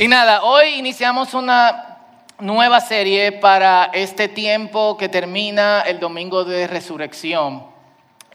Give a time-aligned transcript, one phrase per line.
[0.00, 1.98] Y nada, hoy iniciamos una
[2.38, 7.66] nueva serie para este tiempo que termina el domingo de resurrección.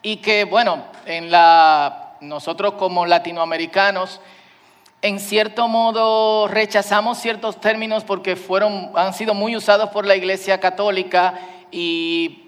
[0.03, 4.21] Y que, bueno, en la, nosotros como latinoamericanos,
[5.01, 10.59] en cierto modo rechazamos ciertos términos porque fueron, han sido muy usados por la Iglesia
[10.59, 11.33] Católica
[11.71, 12.47] y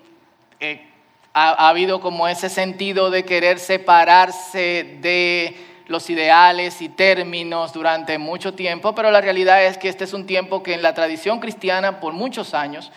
[0.59, 0.88] eh,
[1.34, 8.18] ha, ha habido como ese sentido de querer separarse de los ideales y términos durante
[8.18, 11.39] mucho tiempo, pero la realidad es que este es un tiempo que en la tradición
[11.39, 12.91] cristiana por muchos años,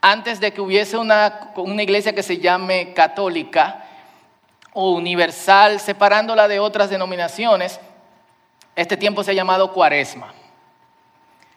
[0.00, 3.84] antes de que hubiese una, una iglesia que se llame católica
[4.72, 7.80] o universal, separándola de otras denominaciones,
[8.76, 10.32] este tiempo se ha llamado cuaresma,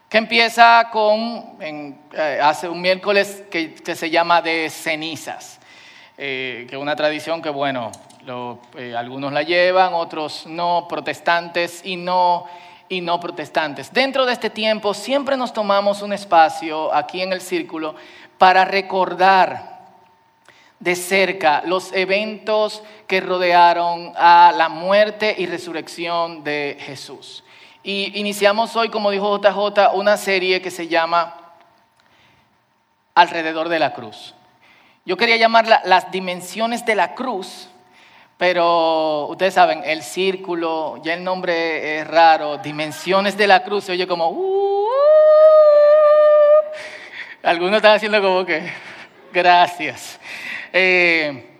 [0.09, 5.59] que empieza con, eh, hace un miércoles que, se llama de cenizas,
[6.23, 7.91] eh, que una tradición que, bueno,
[8.77, 12.45] eh, algunos la llevan, otros no, protestantes y no,
[12.89, 13.91] y no protestantes.
[13.91, 17.95] Dentro de este tiempo siempre nos tomamos un espacio aquí en el círculo
[18.37, 19.79] para recordar
[20.79, 27.43] de cerca los eventos que rodearon a la muerte y resurrección de Jesús.
[27.81, 31.55] Y iniciamos hoy, como dijo JJ, una serie que se llama
[33.15, 34.35] Alrededor de la Cruz.
[35.03, 37.69] Yo quería llamarla Las Dimensiones de la Cruz,
[38.37, 43.93] pero ustedes saben, el círculo, ya el nombre es raro, dimensiones de la cruz, se
[43.93, 44.29] oye como...
[44.29, 44.85] Uh,
[47.41, 48.71] algunos están haciendo como que,
[49.33, 50.19] gracias.
[50.71, 51.50] Eh,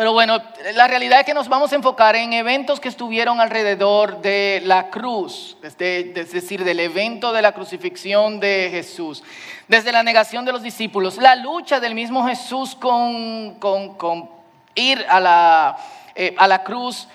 [0.00, 0.40] pero bueno,
[0.76, 4.88] la realidad es que nos vamos a enfocar en eventos que estuvieron alrededor de la
[4.88, 9.22] cruz, es decir, del evento de la crucifixión de Jesús,
[9.68, 14.30] desde la negación de los discípulos, la lucha del mismo Jesús con, con
[14.74, 15.76] ir a la
[16.14, 17.06] eh, a la cruz,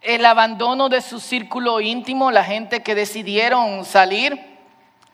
[0.00, 4.49] el abandono de su círculo íntimo, la gente que decidieron salir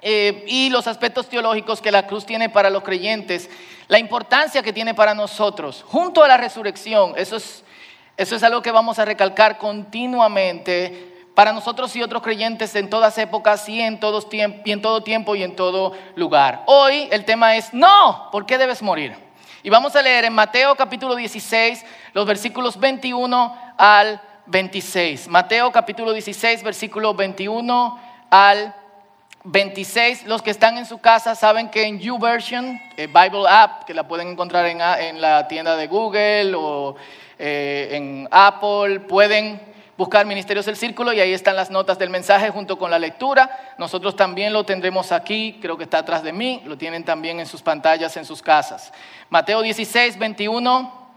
[0.02, 3.48] eh, y los aspectos teológicos que la cruz tiene para los creyentes,
[3.88, 7.64] la importancia que tiene para nosotros, junto a la resurrección, eso es,
[8.16, 13.18] eso es algo que vamos a recalcar continuamente para nosotros y otros creyentes en todas
[13.18, 14.40] épocas y en, todos y
[14.72, 16.62] en todo tiempo y en todo lugar.
[16.66, 19.14] Hoy el tema es, no, ¿por qué debes morir?
[19.62, 25.28] Y vamos a leer en Mateo capítulo 16, los versículos 21 al 26.
[25.28, 28.85] Mateo capítulo 16, versículo 21 al 26.
[30.26, 34.08] Los que están en su casa saben que en YouVersion, eh, Bible App, que la
[34.08, 36.96] pueden encontrar en, en la tienda de Google o
[37.38, 39.60] eh, en Apple, pueden
[39.96, 43.74] buscar Ministerios del Círculo y ahí están las notas del mensaje junto con la lectura.
[43.78, 47.46] Nosotros también lo tendremos aquí, creo que está atrás de mí, lo tienen también en
[47.46, 48.92] sus pantallas, en sus casas.
[49.30, 51.08] Mateo 16, 21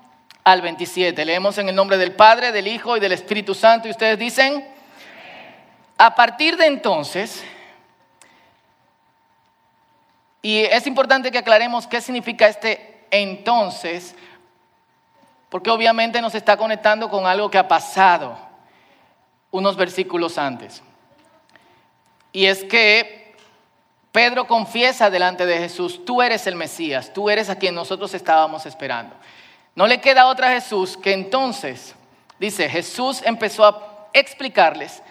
[0.43, 1.25] al 27.
[1.25, 4.67] Leemos en el nombre del Padre, del Hijo y del Espíritu Santo y ustedes dicen,
[5.97, 7.43] a partir de entonces,
[10.41, 14.15] y es importante que aclaremos qué significa este entonces,
[15.49, 18.37] porque obviamente nos está conectando con algo que ha pasado
[19.51, 20.81] unos versículos antes.
[22.31, 23.35] Y es que
[24.11, 28.65] Pedro confiesa delante de Jesús, tú eres el Mesías, tú eres a quien nosotros estábamos
[28.65, 29.15] esperando.
[29.75, 31.95] No le queda otra a Jesús que entonces,
[32.39, 35.01] dice, Jesús empezó a explicarles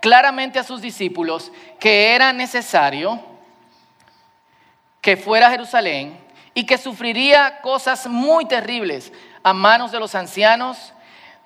[0.00, 3.35] claramente a sus discípulos que era necesario
[5.06, 6.18] que fuera a Jerusalén
[6.52, 9.12] y que sufriría cosas muy terribles
[9.44, 10.92] a manos de los ancianos,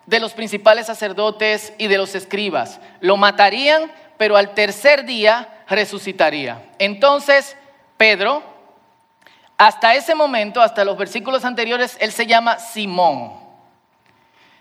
[0.06, 2.81] de los principales sacerdotes y de los escribas.
[3.03, 6.70] Lo matarían, pero al tercer día resucitaría.
[6.78, 7.54] Entonces,
[7.99, 8.43] Pedro,
[9.59, 13.34] hasta ese momento, hasta los versículos anteriores, él se llama Simón.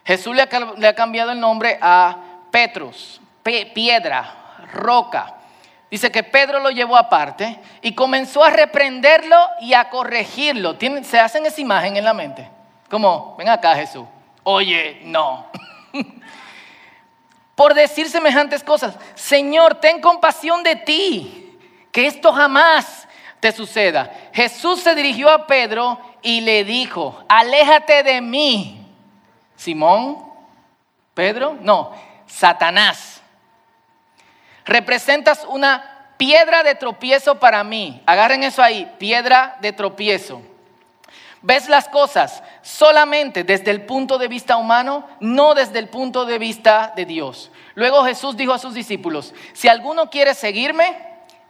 [0.04, 2.18] Jesús le ha, cambiado el nombre a
[2.52, 5.39] Petrus, piedra, roca.
[5.90, 10.78] Dice que Pedro lo llevó aparte y comenzó a reprenderlo y a corregirlo.
[11.04, 12.48] ¿Se hacen esa imagen en la mente?
[12.90, 14.06] Como, ven acá Jesús,
[14.44, 15.48] oye, no.
[17.56, 21.58] Por decir semejantes cosas, Señor, ten compasión de ti,
[21.92, 23.08] que esto jamás
[23.40, 24.12] te suceda.
[24.32, 28.88] Jesús se dirigió a Pedro y le dijo, aléjate de mí.
[29.56, 30.24] Simón,
[31.14, 31.92] Pedro, no,
[32.28, 33.19] Satanás.
[34.70, 38.04] Representas una piedra de tropiezo para mí.
[38.06, 40.44] Agarren eso ahí, piedra de tropiezo.
[41.42, 46.38] Ves las cosas solamente desde el punto de vista humano, no desde el punto de
[46.38, 47.50] vista de Dios.
[47.74, 50.96] Luego Jesús dijo a sus discípulos, si alguno quiere seguirme,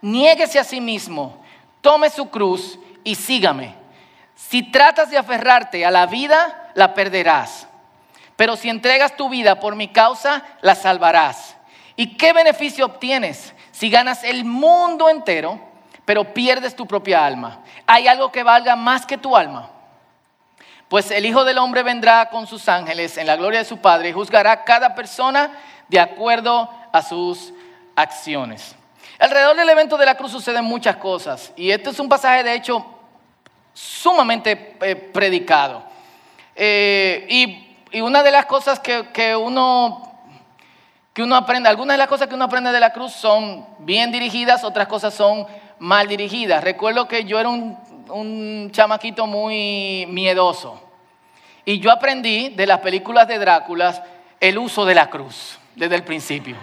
[0.01, 1.44] niéguese a sí mismo,
[1.81, 3.75] tome su cruz y sígame.
[4.33, 7.68] Si tratas de aferrarte a la vida, la perderás.
[8.38, 11.57] Pero si entregas tu vida por mi causa, la salvarás.
[11.99, 15.59] ¿Y qué beneficio obtienes si ganas el mundo entero,
[16.05, 17.59] pero pierdes tu propia alma?
[17.85, 19.69] ¿Hay algo que valga más que tu alma?
[20.87, 24.07] Pues el Hijo del Hombre vendrá con sus ángeles en la gloria de su Padre
[24.07, 25.51] y juzgará a cada persona
[25.89, 27.51] de acuerdo a sus
[27.97, 28.77] acciones.
[29.19, 32.53] Alrededor del evento de la cruz suceden muchas cosas y este es un pasaje de
[32.53, 32.85] hecho
[33.73, 35.83] sumamente eh, predicado.
[36.55, 40.08] Eh, y, una de las cosas que, uno,
[41.19, 44.10] que uno aprende, algunas de las cosas que uno aprende de la cruz son bien
[44.10, 45.45] dirigidas, otras cosas son
[45.77, 46.63] mal dirigidas.
[46.63, 47.77] Recuerdo que yo era un,
[48.07, 50.81] un chamaquito muy miedoso
[51.66, 54.01] y yo aprendí de las películas de Drácula
[54.39, 56.56] el uso de la cruz desde el principio.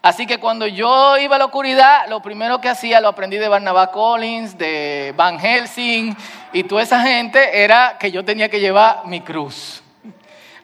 [0.00, 3.48] Así que cuando yo iba a la oscuridad, lo primero que hacía, lo aprendí de
[3.48, 6.16] Barnabas Collins, de Van Helsing
[6.54, 9.82] y toda esa gente, era que yo tenía que llevar mi cruz.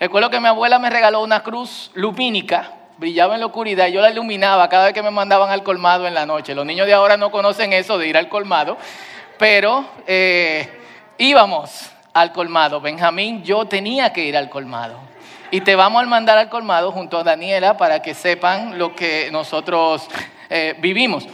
[0.02, 4.00] Recuerdo que mi abuela me regaló una cruz lumínica, brillaba en la oscuridad y yo
[4.00, 6.56] la iluminaba cada vez que me mandaban al colmado en la noche.
[6.56, 8.76] Los niños de ahora no conocen eso de ir al colmado,
[9.38, 10.69] pero eh,
[11.19, 12.81] íbamos al colmado.
[12.81, 14.96] Benjamín, yo tenía que ir al colmado.
[15.52, 19.28] Y te vamos a mandar al colmado junto a Daniela para que sepan lo que
[19.31, 20.08] nosotros
[20.50, 21.28] eh, vivimos.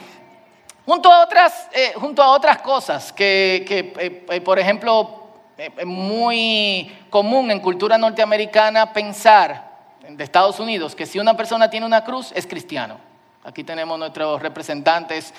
[0.85, 3.65] Junto a otras, eh, junto a otras cosas que,
[3.99, 5.28] eh, por ejemplo,
[5.59, 9.69] es muy común en cultura norteamericana pensar
[10.09, 12.99] de Estados Unidos que si una persona tiene una cruz es cristiano.
[13.43, 15.35] Aquí tenemos nuestros representantes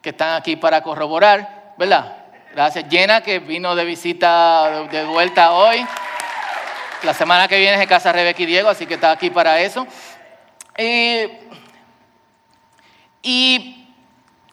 [0.00, 2.16] que están aquí para corroborar, ¿verdad?
[2.54, 2.86] Gracias.
[2.88, 5.86] Jenna, que vino de visita de vuelta hoy.
[7.02, 9.60] La semana que viene es de casa Rebeca y Diego, así que está aquí para
[9.60, 9.86] eso.
[10.76, 11.46] Eh,
[13.22, 13.77] y,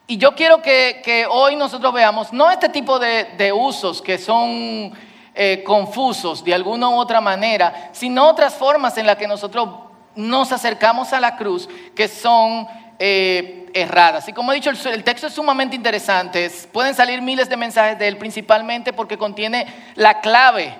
[0.07, 4.93] yo quiero que, hoy nosotros veamos, no este tipo de, usos que son
[5.33, 9.67] eh, confusos de alguna u otra manera, sino otras formas en las que nosotros
[10.15, 12.67] nos acercamos a la cruz que son
[12.99, 14.27] eh, erradas.
[14.29, 16.49] Y como he dicho, el, el, texto es sumamente interesante.
[16.71, 19.65] Pueden salir miles de mensajes de él, principalmente porque contiene
[19.95, 20.75] la clave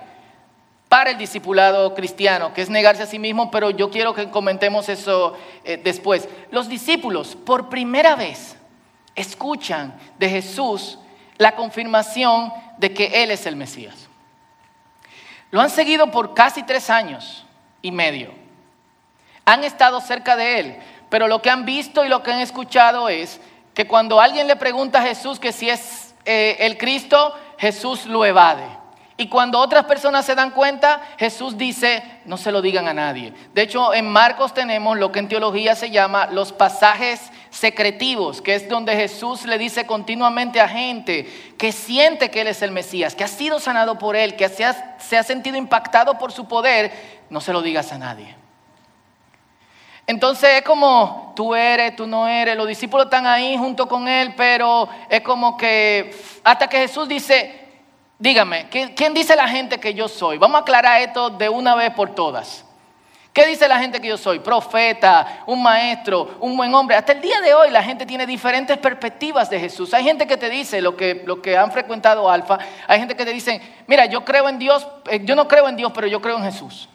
[0.88, 4.88] para el discipulado cristiano, que es negarse a sí mismo, pero yo quiero que comentemos
[4.88, 5.34] eso
[5.64, 6.28] eh, después.
[6.50, 8.55] Los discípulos por primera vez
[9.16, 10.98] escuchan de Jesús
[11.38, 14.08] la confirmación de que Él es el Mesías.
[15.50, 17.44] Lo han seguido por casi tres años
[17.82, 18.32] y medio.
[19.44, 20.76] Han estado cerca de Él,
[21.08, 23.40] pero lo que han visto y lo que han escuchado es
[23.74, 28.24] que cuando alguien le pregunta a Jesús que si es eh, el Cristo, Jesús lo
[28.24, 28.66] evade.
[29.18, 33.32] Y cuando otras personas se dan cuenta, Jesús dice, no se lo digan a nadie.
[33.54, 38.54] De hecho, en Marcos tenemos lo que en teología se llama los pasajes secretivos, que
[38.54, 43.14] es donde Jesús le dice continuamente a gente que siente que Él es el Mesías,
[43.14, 46.46] que ha sido sanado por Él, que se ha, se ha sentido impactado por su
[46.46, 46.92] poder,
[47.30, 48.36] no se lo digas a nadie.
[50.06, 54.34] Entonces es como tú eres, tú no eres, los discípulos están ahí junto con Él,
[54.36, 56.14] pero es como que
[56.44, 57.65] hasta que Jesús dice,
[58.18, 60.38] Dígame, ¿quién dice la gente que yo soy?
[60.38, 62.64] Vamos a aclarar esto de una vez por todas.
[63.36, 64.38] ¿Qué dice la gente que yo soy?
[64.38, 66.96] Profeta, un maestro, un buen hombre.
[66.96, 69.92] Hasta el día de hoy la gente tiene diferentes perspectivas de Jesús.
[69.92, 72.58] Hay gente que te dice, lo que, lo que han frecuentado Alfa,
[72.88, 75.76] hay gente que te dice, mira, yo creo en Dios, eh, yo no creo en
[75.76, 76.88] Dios, pero yo creo en Jesús.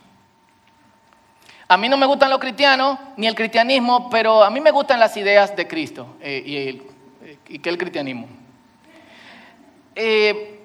[1.68, 5.00] A mí no me gustan los cristianos ni el cristianismo, pero a mí me gustan
[5.00, 6.82] las ideas de Cristo eh,
[7.48, 8.28] y, y, que el cristianismo.
[9.96, 10.61] Eh, eh,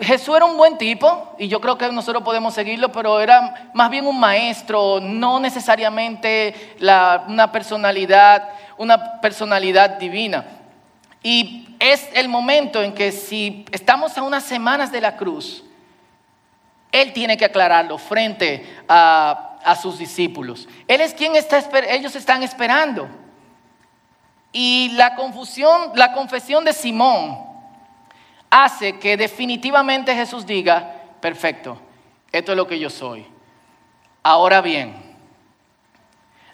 [0.00, 3.88] Jesús era un buen tipo y yo creo que nosotros podemos seguirlo, pero era más
[3.88, 8.48] bien un maestro, no necesariamente una personalidad,
[8.78, 10.44] una personalidad divina.
[11.22, 15.62] Y es el momento en que si estamos a unas semanas de la cruz,
[16.90, 20.66] Él tiene que aclararlo frente a, a sus discípulos.
[20.88, 23.08] Él es quien está, ellos están esperando.
[24.52, 27.49] Y la confusión, la confesión de Simón,
[28.50, 31.78] hace que definitivamente Jesús diga, perfecto,
[32.32, 33.26] esto es lo que yo soy.
[34.22, 34.94] Ahora bien,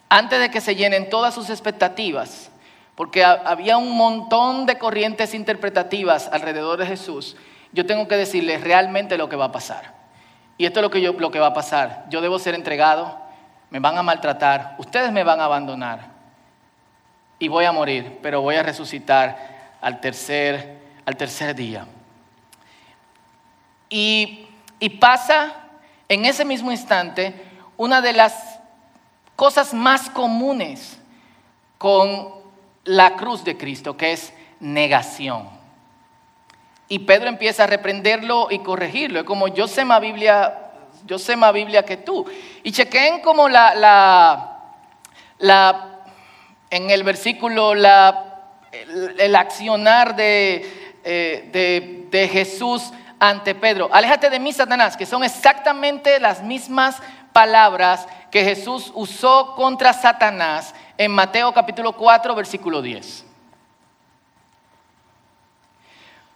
[0.09, 2.51] antes de que se llenen todas sus expectativas,
[2.95, 7.37] porque había un montón de corrientes interpretativas alrededor de Jesús,
[7.73, 9.95] yo tengo que decirles realmente lo que va a pasar.
[10.59, 12.07] Y esto es lo que, yo, lo que va a pasar.
[12.09, 13.19] Yo debo ser entregado,
[13.71, 16.17] me van a maltratar, ustedes me van a abandonar
[17.39, 21.87] y voy a morir, pero voy a resucitar al tercer al tercer día.
[23.89, 24.43] Y,
[25.01, 25.55] pasa
[26.09, 27.35] en ese mismo instante
[27.77, 28.59] una de las
[29.35, 30.99] cosas más comunes
[31.79, 32.35] con
[32.85, 35.49] la cruz de Cristo, que es negación.
[36.89, 39.21] Y Pedro empieza a reprenderlo y corregirlo.
[39.21, 40.71] Es como yo sé más Biblia,
[41.05, 42.25] yo sé más Biblia que tú.
[42.63, 44.61] Y chequen como la,
[46.71, 53.89] en el versículo el, accionar de, eh, de, Jesús ante Pedro.
[53.93, 56.97] Aléjate de mí, Satanás, que son exactamente las mismas
[57.33, 63.25] palabras que Jesús usó contra Satanás en Mateo capítulo 4, versículo 10.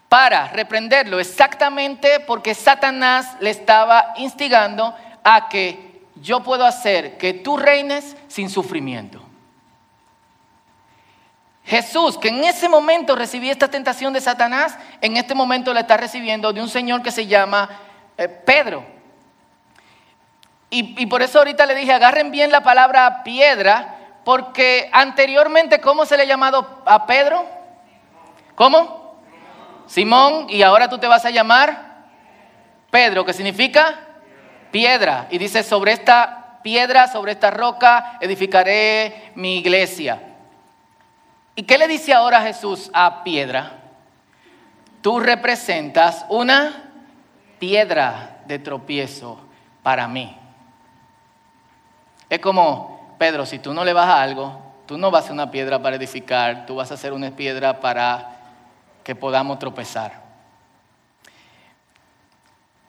[0.09, 7.57] Para reprenderlo exactamente porque Satanás le estaba instigando a que yo puedo hacer que tú
[7.57, 9.30] reines sin sufrimiento.
[11.71, 15.97] Jesús, que en ese momento recibía esta tentación de Satanás, en este momento la está
[15.97, 17.71] recibiendo de un señor que se llama
[18.19, 18.85] eh, Pedro.
[20.69, 26.07] Y, y, por eso ahorita le dije, agarren bien la palabra piedra, porque anteriormente, ¿cómo
[26.07, 27.47] se le ha llamado a Pedro?
[28.57, 29.21] ¿Cómo?
[29.87, 32.01] Simón, y ahora tú te vas a llamar
[32.91, 33.95] Pedro, que significa
[34.73, 35.29] piedra.
[35.31, 40.30] Y dice, sobre esta piedra, sobre esta roca, edificaré mi iglesia.
[41.55, 43.79] ¿Y qué le dice ahora Jesús a piedra?
[45.03, 46.91] Tú representas una
[47.59, 49.41] piedra de tropiezo
[49.83, 50.37] para mí.
[52.29, 55.33] Es como, Pedro, si tú no le vas a algo, tú no vas a ser
[55.33, 58.37] una piedra para edificar, tú vas a ser una piedra para
[59.05, 60.23] que podamos tropezar.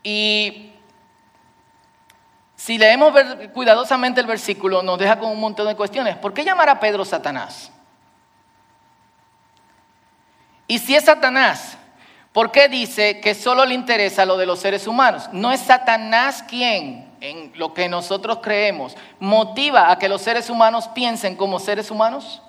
[0.03, 0.71] Y
[2.55, 3.13] si leemos
[3.53, 6.15] cuidadosamente el versículo, nos deja con un montón de cuestiones.
[6.17, 7.71] ¿Por qué llamar a Pedro Satanás?
[10.67, 11.77] Y si es Satanás,
[12.33, 15.29] ¿por qué dice que solo le interesa lo de los seres humanos?
[15.31, 20.87] ¿No es Satanás quien, en lo que nosotros creemos, motiva a que los seres humanos
[20.89, 22.41] piensen como seres humanos?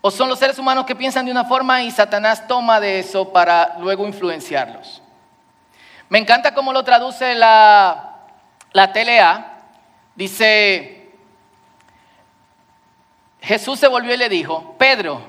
[0.00, 3.32] ¿O son los seres humanos que piensan de una forma y Satanás toma de eso
[3.32, 5.00] para luego influenciarlos?
[6.08, 8.16] Me encanta cómo lo traduce la,
[8.72, 9.60] la TLA.
[10.16, 11.10] Dice,
[13.40, 15.22] Jesús se volvió y le dijo, Pedro,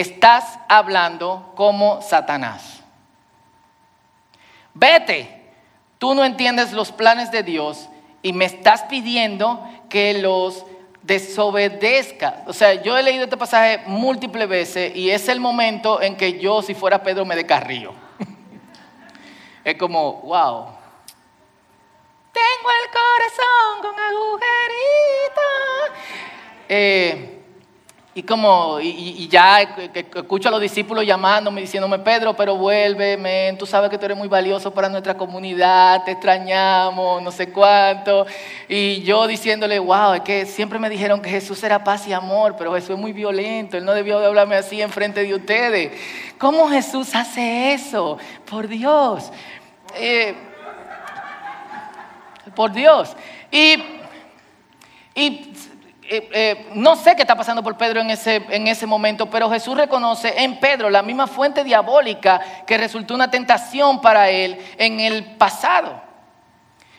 [0.00, 2.80] estás hablando como Satanás.
[4.74, 5.50] Vete,
[5.98, 7.88] tú no entiendes los planes de Dios
[8.22, 10.64] y me estás pidiendo que los
[11.02, 12.44] desobedezca.
[12.46, 16.38] O sea, yo he leído este pasaje múltiples veces y es el momento en que
[16.38, 17.92] yo, si fuera Pedro, me descarrío.
[19.64, 20.66] es como, wow.
[22.32, 25.40] Tengo el corazón con agujerito.
[26.68, 27.27] Eh,
[28.18, 29.60] y como, y, ya
[29.94, 34.26] escucho a los discípulos llamándome, diciéndome, Pedro, pero vuélveme, tú sabes que tú eres muy
[34.26, 38.26] valioso para nuestra comunidad, te extrañamos, no sé cuánto.
[38.68, 42.56] Y yo diciéndole, wow, es que siempre me dijeron que Jesús era paz y amor,
[42.58, 45.92] pero Jesús es muy violento, Él no debió de hablarme así en frente de ustedes.
[46.38, 48.18] ¿Cómo Jesús hace eso?
[48.50, 49.30] Por Dios.
[49.94, 50.34] Eh,
[52.56, 53.16] por Dios.
[53.52, 53.76] Y,
[55.14, 55.52] y
[56.10, 59.50] eh, eh, no sé qué está pasando por Pedro en ese, en ese momento, pero
[59.50, 65.00] Jesús reconoce en Pedro la misma fuente diabólica que resultó una tentación para él en
[65.00, 66.00] el pasado.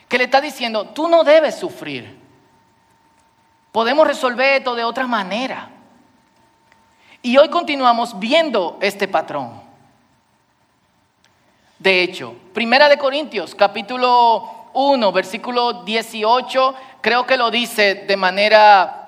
[0.07, 2.19] Que le está diciendo, tú no debes sufrir.
[3.71, 5.69] Podemos resolver esto de otra manera.
[7.23, 9.61] Y hoy continuamos viendo este patrón.
[11.79, 18.98] De hecho, Primera de Corintios, capítulo 1, versículo 18, creo que lo dice de manera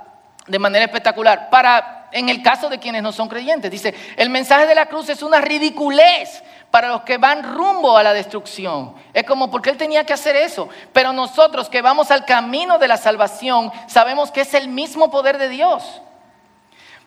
[0.52, 1.50] de manera espectacular.
[1.50, 5.08] Para, en el caso de quienes no son creyentes, dice, el mensaje de la cruz
[5.08, 8.94] es una ridiculez para los que van rumbo a la destrucción.
[9.14, 10.68] Es como, porque Él tenía que hacer eso?
[10.92, 15.38] Pero nosotros que vamos al camino de la salvación, sabemos que es el mismo poder
[15.38, 16.02] de Dios.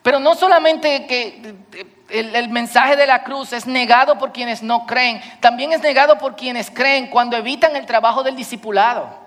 [0.02, 1.54] Pero no solamente que
[2.08, 6.18] el, el, mensaje de la cruz es negado por quienes no creen, también es negado
[6.18, 9.23] por quienes creen cuando evitan el trabajo del discipulado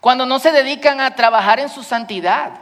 [0.00, 2.52] cuando no se dedican a trabajar en su santidad,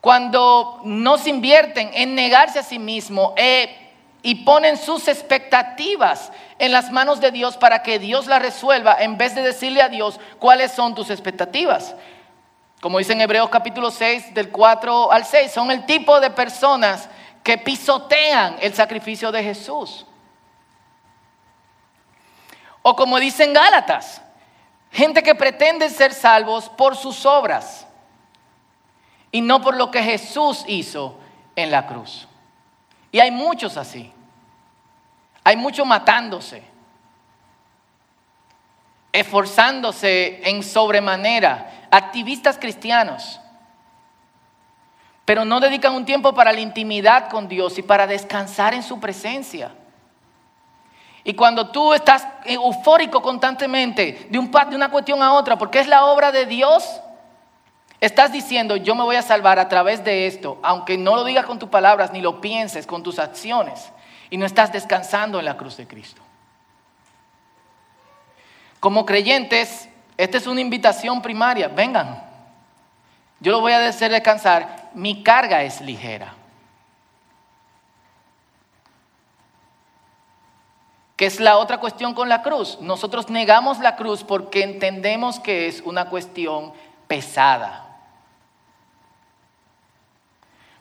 [0.00, 3.92] cuando no se invierten en negarse a sí mismo eh,
[4.22, 9.16] y ponen sus expectativas en las manos de Dios para que Dios las resuelva en
[9.16, 11.94] vez de decirle a Dios cuáles son tus expectativas.
[12.80, 17.08] Como dice en Hebreos capítulo 6 del 4 al 6, son el tipo de personas
[17.42, 20.04] que pisotean el sacrificio de Jesús.
[22.82, 24.20] O como dicen Gálatas,
[24.94, 27.84] Gente que pretende ser salvos por sus obras
[29.32, 31.18] y no por lo que Jesús hizo
[31.56, 32.28] en la cruz.
[33.10, 34.12] Y hay muchos así.
[35.42, 36.62] Hay muchos matándose,
[39.12, 43.40] esforzándose en sobremanera, activistas cristianos,
[45.24, 49.00] pero no dedican un tiempo para la intimidad con Dios y para descansar en su
[49.00, 49.72] presencia.
[51.24, 55.88] Y cuando tú estás eufórico constantemente de, un, de una cuestión a otra, porque es
[55.88, 57.00] la obra de Dios,
[58.04, 61.46] Estás diciendo, yo me voy a salvar a través de esto, aunque no lo digas
[61.46, 63.90] con tus palabras ni lo pienses con tus acciones,
[64.28, 66.20] y no estás descansando en la cruz de Cristo.
[68.78, 69.88] Como creyentes,
[70.18, 72.22] esta es una invitación primaria, vengan,
[73.40, 76.34] yo lo voy a hacer descansar, mi carga es ligera.
[81.16, 82.78] ¿Qué es la otra cuestión con la cruz?
[82.80, 86.72] Nosotros negamos la cruz porque entendemos que es una cuestión
[87.06, 87.84] pesada.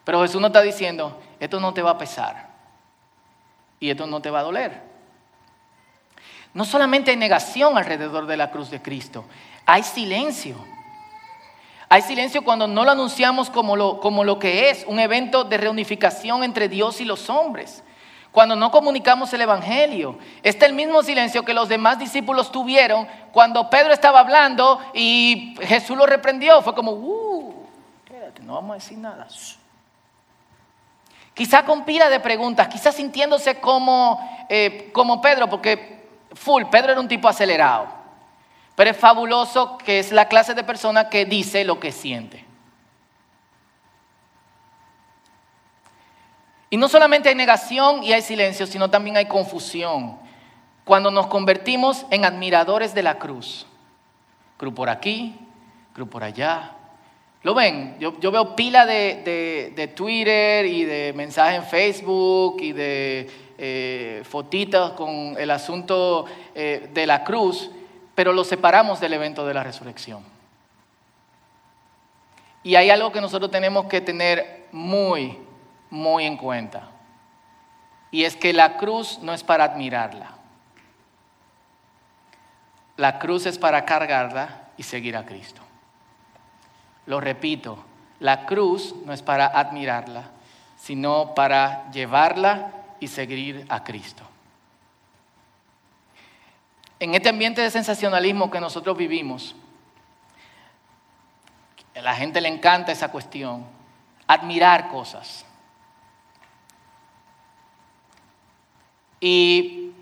[0.04, 2.50] Pero Jesús nos está diciendo, esto no te va a pesar
[3.80, 4.82] y esto no te va a doler.
[6.54, 9.26] No solamente hay negación alrededor de la cruz de Cristo,
[9.66, 10.56] hay silencio.
[11.90, 15.58] Hay silencio cuando no lo anunciamos como lo, como lo que es, un evento de
[15.58, 17.84] reunificación entre Dios y los hombres.
[18.34, 20.18] Cuando no comunicamos el Evangelio.
[20.42, 25.56] Este es el mismo silencio que los demás discípulos tuvieron cuando Pedro estaba hablando y
[25.62, 26.64] Jesús lo reprendió.
[26.64, 27.68] Fue como, uh,
[28.04, 29.28] espérate, no vamos a decir nada.
[31.36, 37.02] Quizá con pila de preguntas, quizás sintiéndose como, eh, como Pedro, porque full, Pedro era
[37.02, 37.88] un tipo acelerado.
[38.76, 42.44] Pero es fabuloso que es la clase de persona que dice lo que siente.
[46.74, 50.18] Y no solamente hay negación y hay silencio, sino también hay confusión.
[50.84, 53.68] Cuando nos convertimos en admiradores de la cruz.
[54.58, 55.36] Cruz por aquí,
[55.94, 56.72] cruz por allá,
[57.44, 64.24] lo ven, yo, veo pila de, Twitter y de mensajes en Facebook y de eh,
[64.28, 66.26] fotitas con el asunto
[66.56, 67.70] eh, de la cruz,
[68.16, 70.24] pero lo separamos del evento de la resurrección.
[72.64, 75.38] Y hay algo que nosotros tenemos que tener muy,
[75.94, 76.90] muy en cuenta.
[78.10, 80.32] Y es que la cruz no es para admirarla.
[82.98, 85.62] La cruz es para cargarla y seguir a Cristo.
[87.06, 87.78] Lo repito,
[88.20, 90.32] la cruz no es para admirarla,
[90.78, 94.24] sino para llevarla y seguir a Cristo.
[97.00, 99.56] En este ambiente de sensacionalismo que nosotros vivimos,
[101.96, 103.64] a la gente le encanta esa cuestión,
[104.26, 105.46] admirar cosas.
[109.26, 109.94] Y,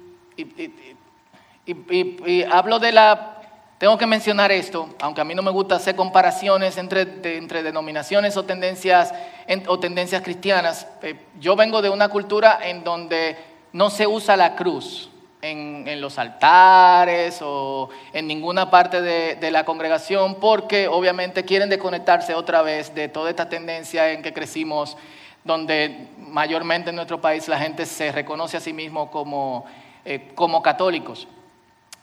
[2.51, 3.37] hablo de la
[3.77, 7.01] tengo que mencionar esto, aunque a mí no me gusta hacer comparaciones entre,
[7.37, 9.13] entre denominaciones o tendencias,
[9.67, 10.87] o tendencias cristianas.
[11.01, 13.37] Eh, yo vengo de una cultura en donde
[13.73, 15.09] no se usa la cruz
[15.41, 22.35] en, los altares o en ninguna parte de, de, la congregación porque obviamente quieren desconectarse
[22.35, 24.95] otra vez de toda esta tendencia en que crecimos,
[25.43, 29.65] donde mayormente en nuestro país la gente se reconoce a sí mismo como,
[30.05, 31.27] eh, como católicos.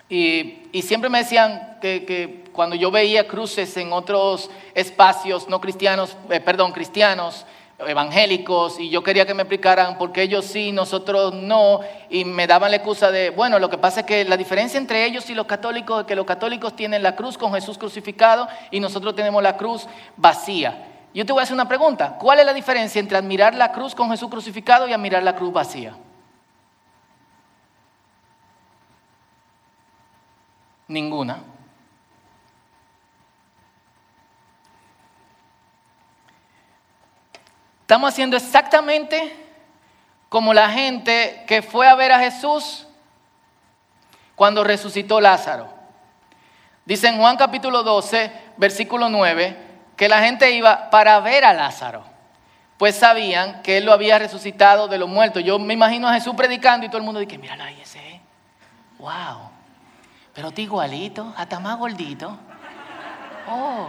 [0.09, 6.41] Y, siempre me decían que, cuando yo veía cruces en otros espacios no cristianos, eh,
[6.41, 7.45] perdón, cristianos,
[7.87, 12.49] evangélicos, y yo quería que me explicaran por qué ellos sí, nosotros no, y me
[12.49, 15.35] daban la excusa de, bueno, lo que pasa es que la diferencia entre ellos y
[15.35, 19.43] los católicos es que los católicos tienen la cruz con Jesús crucificado y nosotros tenemos
[19.43, 20.87] la cruz vacía.
[21.15, 23.95] Yo te voy a hacer una pregunta, ¿cuál es la diferencia entre admirar la cruz
[23.95, 25.97] con Jesús crucificado y admirar la cruz vacía?
[30.87, 31.43] Ninguna.
[37.83, 39.47] Estamos haciendo exactamente
[40.29, 42.87] como la gente que fue a ver a Jesús
[44.37, 45.69] cuando resucitó Lázaro.
[46.85, 49.68] Dice en Juan capítulo 12, versículo 9,
[49.99, 52.05] que la gente iba para ver a Lázaro,
[52.79, 55.43] pues sabían que él lo había resucitado de los muertos.
[55.43, 58.21] Yo me imagino a Jesús predicando y todo el mundo dice, míralo ahí ese,
[58.99, 59.51] wow.
[60.33, 62.39] Pero te igualito, hasta más gordito.
[63.51, 63.89] Oh,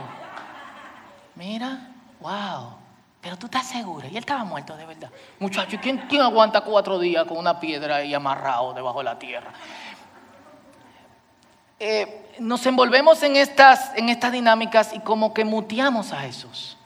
[1.36, 2.74] mira, wow.
[3.22, 4.08] Pero tú estás segura.
[4.08, 5.12] Y él estaba muerto de verdad.
[5.38, 9.52] Muchacho, ¿quién, ¿quién aguanta cuatro días con una piedra ahí amarrado debajo de la tierra?
[11.80, 16.78] Eh, nos envolvemos en estas, en estas dinámicas y como que muteamos a Jesús.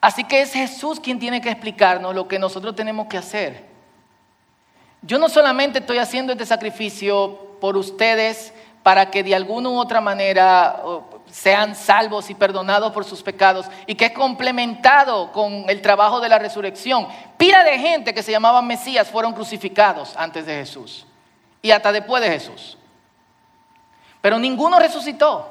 [0.00, 3.64] Así que es Jesús quien tiene que explicarnos lo que nosotros tenemos que hacer.
[5.02, 10.00] Yo no solamente estoy haciendo este sacrificio por ustedes para que de alguna u otra
[10.00, 10.80] manera
[11.30, 16.28] sean salvos y perdonados por sus pecados y que es complementado con el trabajo de
[16.28, 17.08] la resurrección.
[17.36, 21.05] Pila de gente que se llamaban Mesías fueron crucificados antes de Jesús
[21.66, 22.78] y hasta después de Jesús.
[24.20, 25.48] Pero ninguno resucitó.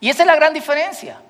[0.00, 1.20] Y esa es la gran diferencia.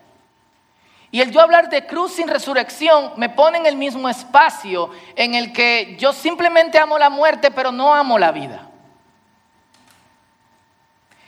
[1.11, 5.35] Y el yo hablar de cruz sin resurrección me pone en el mismo espacio en
[5.35, 8.69] el que yo simplemente amo la muerte, pero no amo la vida.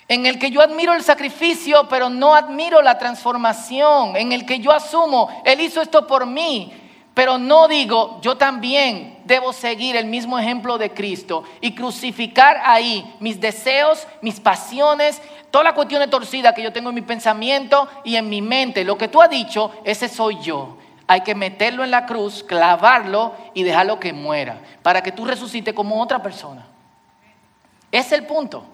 [0.09, 4.61] en el que yo admiro el sacrificio, pero no admiro la transformación, en el que
[4.61, 6.73] yo asumo, Él hizo esto por mí,
[7.13, 13.17] pero no digo, yo también debo seguir el mismo ejemplo de Cristo y crucificar ahí
[13.21, 18.17] mis deseos, mis pasiones, toda la cuestión torcida que yo tengo en mi pensamiento y
[18.17, 18.85] en mi mente.
[18.85, 20.79] Lo que tú has dicho, ese soy yo.
[21.09, 25.75] Hay que meterlo en la cruz, clavarlo y dejarlo que muera, para que tú resucites
[25.75, 26.67] como otra persona.
[27.93, 28.65] Es el punto.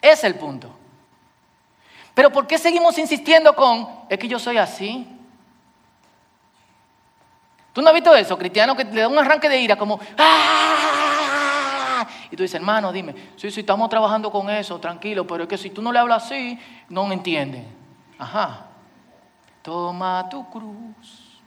[0.00, 0.70] Es el punto.
[2.14, 5.13] Pero ¿por qué seguimos insistiendo con, es que yo soy así?
[7.74, 8.38] ¿Tú no has visto eso?
[8.38, 12.06] Cristiano que le da un arranque de ira como, ¡ah!
[12.30, 15.58] Y tú dices, hermano, dime, sí, sí, estamos trabajando con eso, tranquilo, pero es que
[15.58, 16.56] si tú no le hablas así,
[16.88, 17.66] no me entienden.
[18.16, 18.66] Ajá.
[19.60, 21.42] Toma tu cruz.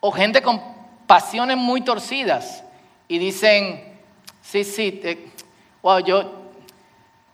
[0.00, 0.60] O gente con
[1.06, 2.64] pasiones muy torcidas
[3.06, 4.00] y dicen,
[4.42, 5.00] sí, sí,
[5.80, 6.37] wow, yo,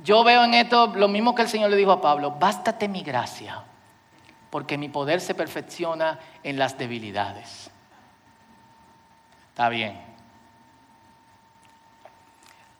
[0.05, 3.03] yo veo en esto lo mismo que el Señor le dijo a Pablo, bástate mi
[3.03, 3.64] gracia,
[4.51, 7.71] porque mi poder se perfecciona en las debilidades.
[9.49, 9.99] Está bien.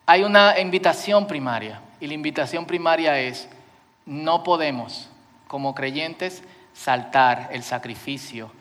[0.05, 3.49] Hay una invitación primaria y la invitación primaria es,
[4.05, 5.09] no podemos
[5.49, 6.43] como creyentes
[6.75, 8.53] saltar el sacrificio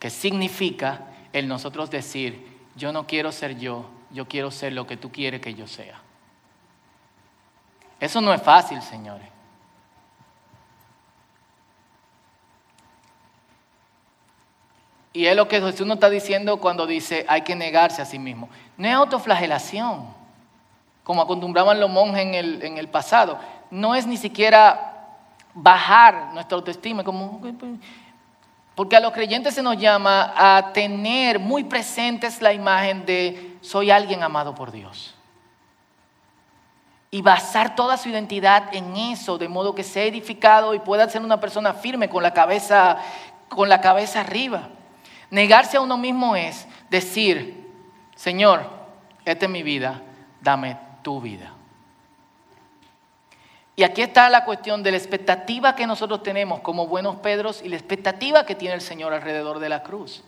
[0.00, 4.96] que significa el nosotros decir, yo no quiero ser yo, yo quiero ser lo que
[4.96, 6.00] tú quieres que yo sea.
[8.00, 9.28] Eso no es fácil, señores.
[15.12, 18.18] Y es lo que Jesús nos está diciendo cuando dice hay que negarse a sí
[18.18, 18.48] mismo.
[18.76, 20.06] No es autoflagelación,
[21.04, 23.38] como acostumbraban los monjes en el, en el pasado.
[23.70, 25.18] No es ni siquiera
[25.52, 27.40] bajar nuestra autoestima, como
[28.74, 33.90] porque a los creyentes se nos llama a tener muy presentes la imagen de soy
[33.90, 35.14] alguien amado por Dios.
[37.10, 41.22] Y basar toda su identidad en eso, de modo que sea edificado y pueda ser
[41.22, 42.98] una persona firme con la cabeza,
[43.48, 44.68] con la cabeza arriba.
[45.30, 47.68] Negarse a uno mismo es decir,
[48.14, 48.64] Señor,
[49.24, 50.02] esta es mi vida,
[50.40, 51.52] dame tu vida.
[53.76, 57.70] Y aquí está la cuestión de la expectativa que nosotros tenemos como buenos Pedros y
[57.70, 60.22] la expectativa que tiene el Señor alrededor de la cruz.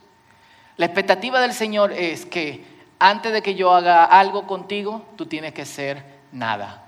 [0.78, 2.64] La expectativa del Señor es que
[2.98, 6.82] antes de que yo haga algo contigo, tú tienes que ser nada.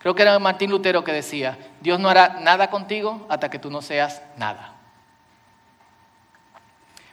[0.00, 3.70] Creo que era Martín Lutero que decía, Dios no hará nada contigo hasta que tú
[3.70, 4.72] no seas nada.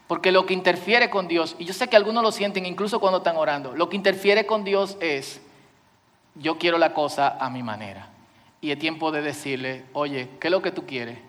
[0.07, 3.17] Porque lo que interfiere con Dios, y yo sé que algunos lo sienten incluso cuando
[3.17, 5.41] están orando, lo que interfiere con Dios es,
[6.35, 8.07] yo quiero la cosa a mi manera.
[8.61, 11.19] Y es tiempo de decirle, oye, ¿qué es lo que tú quieres?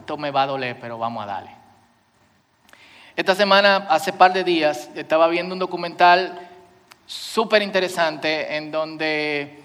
[0.00, 1.55] Esto me va a doler, pero vamos a darle.
[3.16, 6.50] Esta semana, hace par de días, estaba viendo un documental
[7.06, 9.62] súper interesante en donde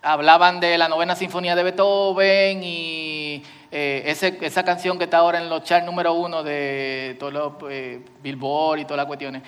[0.00, 5.50] hablaban de la novena sinfonía de Beethoven y eh, esa canción que está ahora en
[5.50, 9.42] los charts número uno de todos los eh, Billboard y todas las cuestiones.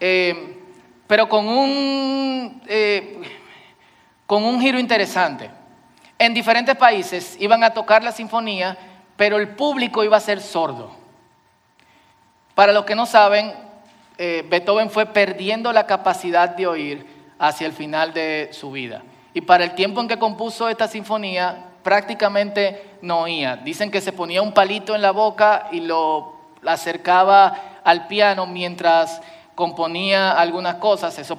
[0.00, 0.56] Eh,
[1.06, 2.62] pero con un,
[4.24, 5.50] con un giro interesante.
[6.18, 8.78] En diferentes países iban a tocar la sinfonía,
[9.18, 10.97] pero el público iba a ser sordo.
[12.58, 13.54] Para los que no saben,
[14.18, 17.06] Beethoven fue perdiendo la capacidad de oír
[17.38, 19.04] hacia el final de su vida.
[19.32, 23.54] Y para el tiempo en que compuso esta sinfonía, prácticamente no oía.
[23.58, 26.34] Dicen que se ponía un palito en la boca y lo
[26.66, 29.22] acercaba al piano mientras
[29.54, 31.16] componía algunas cosas.
[31.20, 31.38] Eso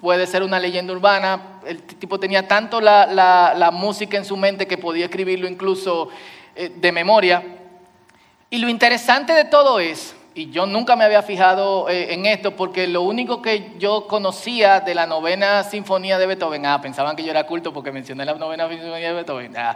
[0.00, 1.58] puede ser una leyenda urbana.
[1.66, 6.08] El tipo tenía tanto la, música en su mente que podía escribirlo incluso
[6.54, 7.42] eh, de memoria.
[8.48, 12.54] Y lo interesante de todo es, y yo nunca me había fijado eh, en esto,
[12.54, 17.24] porque lo único que yo conocía de la novena sinfonía de Beethoven, ah, pensaban que
[17.24, 19.74] yo era culto porque mencioné la novena sinfonía de Beethoven, ah,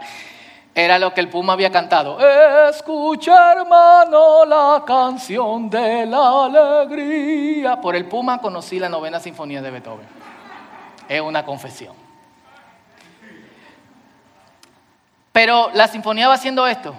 [0.73, 2.19] era lo que el Puma había cantado.
[2.69, 7.79] Escucha, hermano, la canción de la alegría.
[7.79, 10.05] Por el Puma conocí la novena sinfonía de Beethoven.
[11.07, 11.95] Es una confesión.
[15.31, 16.93] Pero la sinfonía va haciendo esto.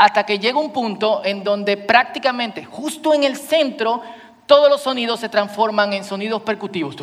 [0.00, 4.00] Hasta que llega un punto en donde prácticamente, justo en el centro,
[4.46, 6.96] todos los sonidos se transforman en sonidos percutivos.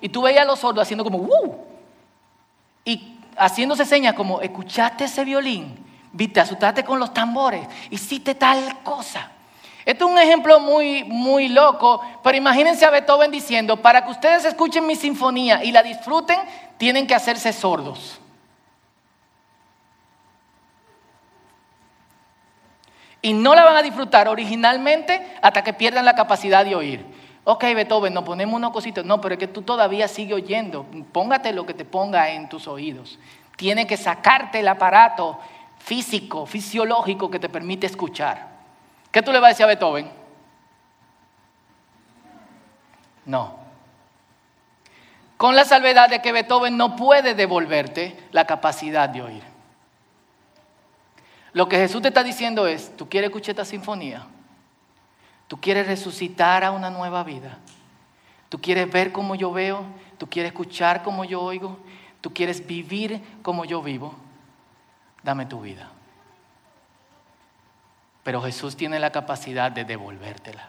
[0.00, 1.28] Y tú veías a los sordos haciendo como,
[2.84, 5.76] y haciéndose señas como, escuchaste ese violín,
[6.12, 9.32] viste, asustaste con los tambores, hiciste tal cosa.
[9.84, 14.44] Esto es un ejemplo muy, muy loco, pero imagínense a Beethoven diciendo, para que ustedes
[14.44, 16.38] escuchen mi sinfonía y la disfruten,
[16.78, 18.20] tienen que hacerse sordos.
[23.22, 27.06] Y no la van a disfrutar originalmente hasta que pierdan la capacidad de oír.
[27.44, 29.04] Ok, Beethoven, nos ponemos unos cositos.
[29.04, 30.84] No, pero es que tú todavía sigues oyendo.
[31.12, 33.18] Póngate lo que te ponga en tus oídos.
[33.56, 35.38] Tiene que sacarte el aparato
[35.78, 38.48] físico, fisiológico que te permite escuchar.
[39.10, 40.10] ¿Qué tú le vas a decir a Beethoven?
[43.24, 43.56] No.
[45.36, 49.51] Con la salvedad de que Beethoven no puede devolverte la capacidad de oír.
[51.52, 54.26] Lo que Jesús te está diciendo es, ¿tú quieres escuchar esta sinfonía?
[55.48, 57.58] ¿Tú quieres resucitar a una nueva vida?
[58.48, 59.84] ¿Tú quieres ver como yo veo?
[60.16, 61.78] ¿Tú quieres escuchar como yo oigo?
[62.22, 64.14] ¿Tú quieres vivir como yo vivo?
[65.22, 65.90] Dame tu vida.
[68.22, 70.68] Pero Jesús tiene la capacidad de devolvértela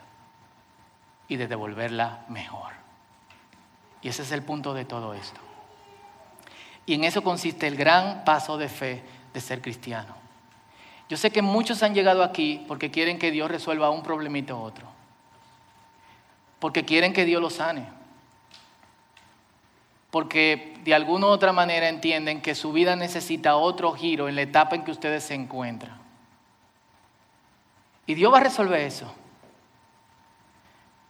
[1.27, 2.73] y de devolverla mejor.
[4.01, 5.39] Y ese es el punto de todo esto.
[6.85, 10.22] Y en eso consiste el gran paso de fe de ser cristiano.
[11.13, 14.61] Yo sé que muchos han llegado aquí porque quieren que Dios resuelva un problemito u
[14.63, 14.87] otro.
[16.57, 17.87] Porque quieren que Dios los sane.
[20.09, 24.41] Porque de alguna u otra manera entienden que su vida necesita otro giro en la
[24.41, 25.95] etapa en que ustedes se encuentran.
[28.07, 29.13] Y Dios va a resolver eso.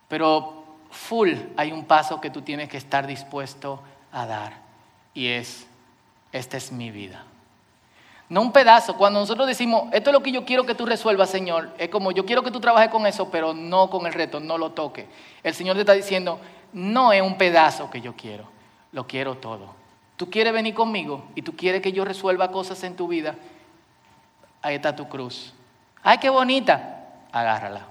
[0.09, 4.57] Pero full hay un paso que tú tienes que estar dispuesto a dar.
[5.13, 5.65] Y es,
[6.33, 7.23] esta es mi vida.
[8.33, 8.97] No un pedazo.
[8.97, 12.11] Cuando nosotros decimos, esto es lo que yo quiero que tú resuelvas, Señor, es como
[12.11, 15.07] yo quiero que tú trabajes con eso, pero no con el reto, no lo toque.
[15.43, 16.39] El Señor te está diciendo,
[16.73, 18.49] no es un pedazo que yo quiero,
[18.91, 19.75] lo quiero todo.
[20.17, 23.35] Tú quieres venir conmigo y tú quieres que yo resuelva cosas en tu vida,
[24.63, 25.53] ahí está tu cruz.
[26.01, 27.85] Ay, qué bonita, agárrala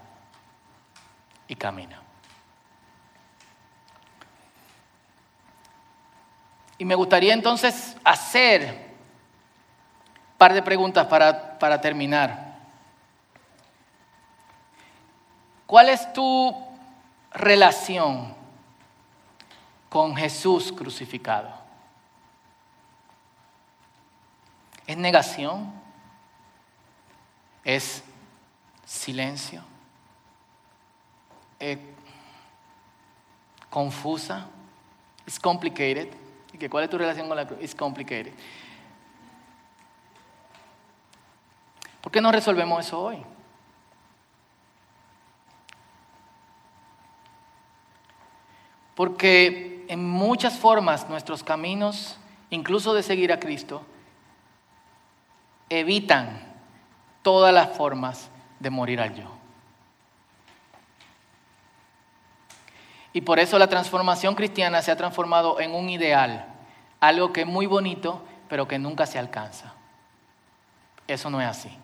[1.46, 2.02] y camina.
[6.78, 8.91] Y me gustaría entonces hacer
[10.42, 12.58] par de preguntas para, para terminar.
[15.68, 16.52] ¿Cuál es tu
[17.30, 18.34] relación
[19.88, 21.48] con Jesús crucificado?
[24.84, 25.72] ¿Es negación?
[27.62, 28.02] ¿Es
[28.84, 29.62] silencio?
[31.60, 31.78] ¿Es
[33.70, 34.48] confusa?
[35.24, 36.08] ¿Es complicated?
[36.68, 37.60] ¿Cuál es tu relación con la cruz?
[37.62, 38.32] Es complicated.
[42.02, 43.24] ¿Por qué no resolvemos eso hoy?
[48.94, 52.18] Porque en muchas formas nuestros caminos,
[52.50, 53.86] incluso de seguir a Cristo,
[55.70, 56.52] evitan
[57.22, 59.30] todas las formas de morir al yo.
[63.12, 66.46] Y por eso la transformación cristiana se ha transformado en un ideal,
[67.00, 69.74] algo que es muy bonito, pero que nunca se alcanza.
[71.06, 71.78] Eso no es así.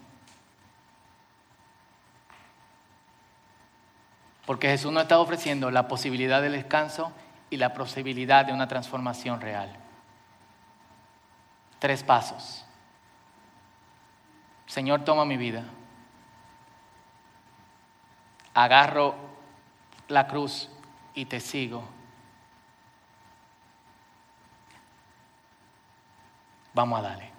[4.48, 7.12] Porque Jesús nos está ofreciendo la posibilidad del descanso
[7.50, 9.70] y la posibilidad de una transformación real.
[11.78, 12.64] Tres pasos.
[14.64, 15.64] Señor, toma mi vida.
[18.54, 19.16] Agarro
[20.08, 20.70] la cruz
[21.12, 21.86] y te sigo.
[26.72, 27.30] Vamos a darle.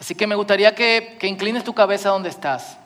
[0.00, 2.78] Así que me gustaría que, que inclines tu cabeza donde estás.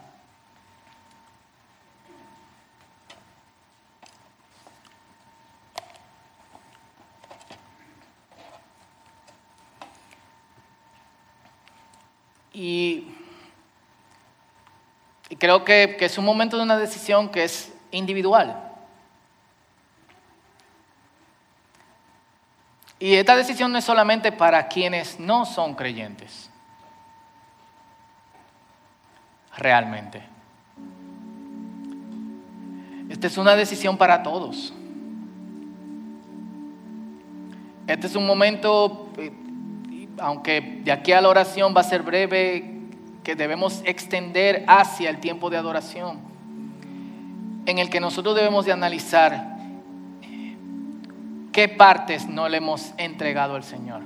[12.63, 13.09] Y,
[15.37, 18.71] creo que, es un momento de una decisión que es individual.
[23.01, 26.49] Y esta decisión no es solamente para quienes no son creyentes.
[29.57, 30.23] Realmente.
[33.09, 34.73] Esta es una decisión para todos.
[37.89, 39.42] Este es un momento eh,
[40.23, 42.73] aunque de aquí a la oración va a ser breve,
[43.25, 46.19] que debemos extender hacia el tiempo de adoración,
[47.67, 49.57] en el que nosotros debemos de analizar
[51.53, 54.03] qué partes no le hemos entregado al Señor.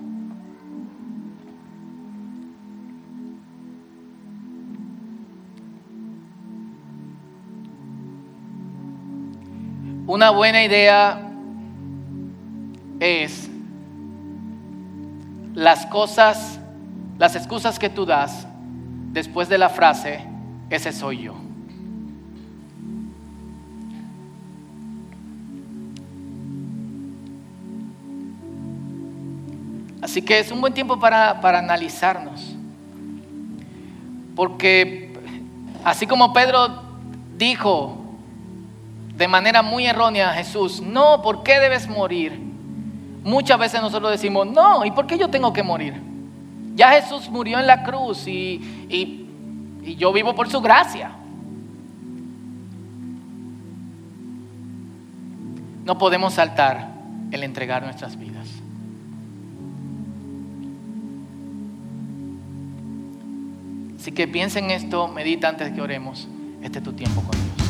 [10.06, 11.20] Una buena idea
[13.00, 13.45] es
[15.56, 16.60] las cosas,
[17.18, 18.46] las excusas que tú das
[19.12, 20.20] después de la frase,
[20.68, 21.34] ese soy yo.
[30.02, 32.54] Así que es un buen tiempo para, para analizarnos.
[34.36, 35.18] Porque
[35.84, 36.82] así como Pedro
[37.38, 37.96] dijo
[39.14, 42.45] de manera muy errónea a Jesús, no, ¿por qué debes morir?
[43.26, 46.00] Muchas veces nosotros decimos, no, ¿y por qué yo tengo que morir?
[46.76, 51.10] Ya Jesús murió en la cruz y, y yo vivo por su gracia.
[55.84, 56.88] No podemos saltar
[57.32, 58.46] el entregar nuestras vidas.
[63.98, 66.28] Así que piensa en esto, medita antes de que oremos.
[66.62, 67.65] Este es tu tiempo con Dios.